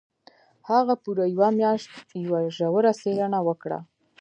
[0.69, 1.89] هغه پوره یوه میاشت
[2.23, 3.79] یوه ژوره څېړنه وکړه